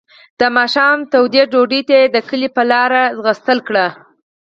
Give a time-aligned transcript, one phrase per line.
[0.39, 3.85] د ماښام تودې ډوډۍ ته یې د کلي په لاره منډه کړه.